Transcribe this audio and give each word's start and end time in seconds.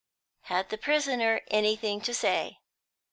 Had 0.45 0.69
the 0.69 0.79
prisoner 0.79 1.41
anything 1.51 2.01
to 2.01 2.13
say? 2.15 2.57